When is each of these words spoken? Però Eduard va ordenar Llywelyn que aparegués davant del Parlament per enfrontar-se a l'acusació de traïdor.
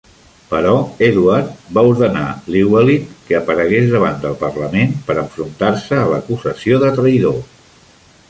Però 0.51 0.71
Eduard 1.07 1.67
va 1.77 1.83
ordenar 1.89 2.23
Llywelyn 2.55 3.03
que 3.27 3.37
aparegués 3.41 3.91
davant 3.97 4.17
del 4.25 4.33
Parlament 4.41 4.97
per 5.11 5.17
enfrontar-se 5.25 6.01
a 6.05 6.07
l'acusació 6.15 6.81
de 6.85 6.93
traïdor. 6.97 7.39